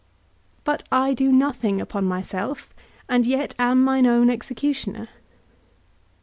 [0.63, 2.73] But I do nothing upon myself,
[3.07, 5.09] and yet am mine own executioner.